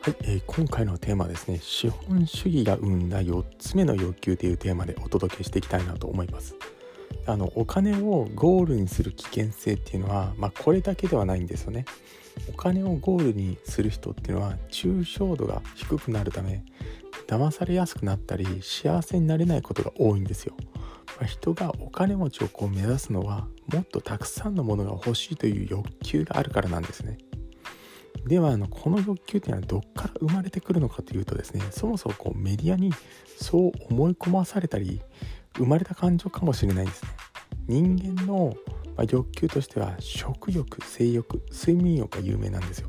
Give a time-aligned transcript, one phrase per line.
[0.00, 6.54] はい、えー今回のテーマはですね資本主義が生んだ4つ目の欲求というテーマでお届けしていきたいなと思います。
[7.26, 11.84] あのお金をゴールにする危険性っていうのは、まあ、これだけではないんですよね。
[12.48, 16.64] お金をゴールにする人っていうのは抽象度が低くなるため
[17.26, 20.54] 騙されやすくなったり幸せになれないことが多いんですよ、
[21.18, 27.18] まあ人がお金持ちをこう目指すのはもっとたくさんのものが欲しいという欲求があるからなんですね。
[28.28, 32.92] ではあのこの欲求っていうのはどっから生まれてくるのかというとですねそもそもこうメディアに
[33.38, 35.00] そう思い込まされたり
[35.56, 37.10] 生まれた感情かもしれないですね。
[37.66, 38.54] 人間の
[39.10, 42.88] 欲求としては食欲性欲睡眠欲が有名なんですよ。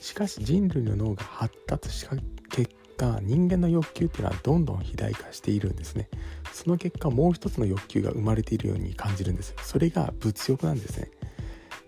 [0.00, 2.16] しかし人類の脳が発達した
[2.50, 6.08] 結果人間の欲求っていうのはどんどん肥大化しているんですね。
[6.52, 11.10] その結果もう一つの欲求が生まれているように感じるんですそれが物欲なんですね。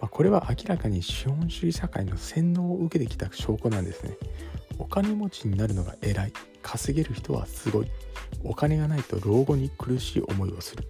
[0.00, 4.16] まあ、これは明らかに資本主義社会の洗脳を受けてきた証拠なんですね。
[4.78, 6.32] お金持ちになるのが偉い。
[6.62, 7.90] 稼げる人はすごい。
[8.44, 10.84] お金がないと老後に苦しい思いをする、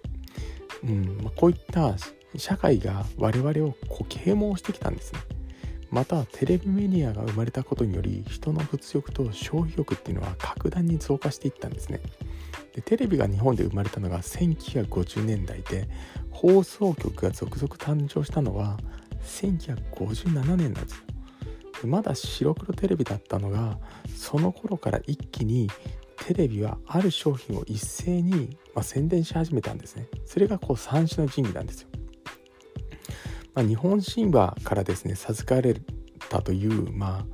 [0.83, 1.17] うん。
[1.23, 1.95] まあ、こういった
[2.35, 5.19] 社会が我々をこう啓蒙してきたんですね。
[5.91, 11.99] またテレビメディアが生まれたことにより人の物欲と消費欲っていうのは格段に増加していったんですね。
[12.75, 15.89] でテレビが日本で生まれたのが1950年代で
[16.29, 18.77] 放送局が続々誕生したのは
[19.23, 21.03] 1957年なんですよ
[21.81, 23.77] でまだ白黒テレビだったのが
[24.15, 25.69] その頃から一気に
[26.25, 30.07] テレビはある商品を一斉に、まあ、宣伝し始めたんですね。
[30.25, 31.89] それがこう三種の神器なんですよ、
[33.55, 35.75] まあ、日本神話からですね授かれ
[36.29, 37.25] たという、まあ、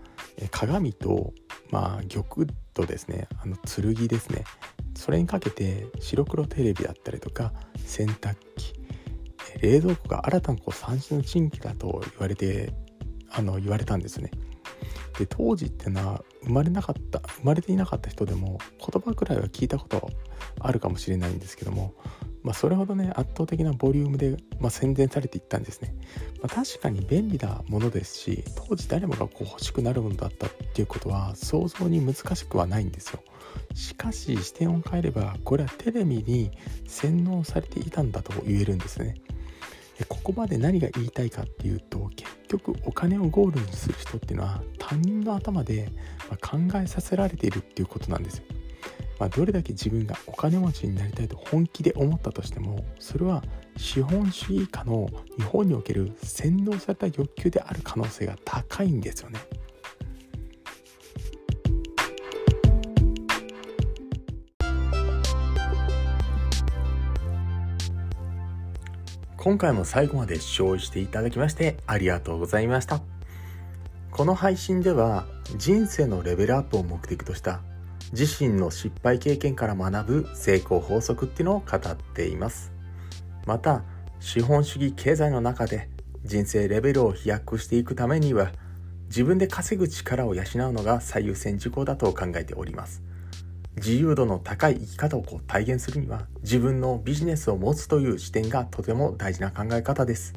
[0.51, 1.33] 鏡と、
[1.71, 4.43] まあ、玉とですねあの剣ですね。
[4.95, 8.73] それにかけて白黒テレビだったりとか洗濯機。
[9.65, 12.71] 冷蔵庫が新たなこう三種の神器だと言われて
[13.31, 14.29] あの言われたんですね。
[15.17, 20.09] で当時ってのは生まれなかった生まれていなかった人でも言葉くらいは聞いたこと
[20.59, 21.93] あるかもしれないんですけども、
[22.43, 25.95] まあ、それほどね圧倒的なボリュームで、まあ、宣伝されていったんですね、
[26.41, 33.19] まあ、確かに便利なものですし当時誰もがこう欲しくなるものだったっていうことは想像に難しくはないんですよ。
[33.73, 36.51] しかし視点を変えればこれはテレビに
[36.87, 39.15] 洗脳されていたんだと言えるんですね。
[39.97, 45.89] でここまで何が言いたいかっていうと結局お金をゴールにする人っていうのは他人の頭で
[46.41, 48.43] 考えさせられているっていうことなんですよ。
[49.19, 53.43] まあ、どれだけ自分がお金持ちになりたいと本気で思ったとしてもそれは
[53.77, 59.39] 資本主義下の日本における洗脳された欲求である可能性が高いんですよね。
[69.45, 73.03] 今回も最後まで視聴していただきましてありがとうございました。
[74.09, 77.61] この配信では人生のレベルアップを目的とした
[78.11, 82.73] 自身の失敗経験から学ぶ成功法則っていうのを語っています。
[83.45, 83.83] また、
[84.19, 85.89] 資本主義経済の中で
[86.23, 88.51] 人生レベルを飛躍していくためには
[89.09, 93.03] 自分で稼ぐ力を養うのが最優先事項だと考えております。
[93.77, 100.33] 自由度の高い生き方をこう体現するには自分のビジネスを持つという視点がとても大事な考え方です。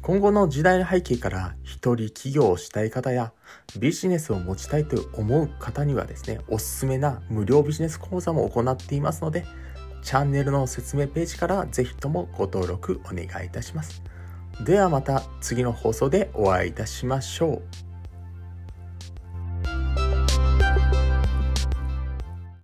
[0.00, 3.32] 今後の時代の背景から一人起業をしたい方や
[3.78, 9.44] ビジネスを持ちたいと思う方にはですね、おすすめな無料ビジネス講座も行っていますので、
[10.02, 14.02] チャンネルの説明ページからぜひともご登録お願いいたします。
[14.64, 17.91] ではまた次の放送でお会いいたしましょう。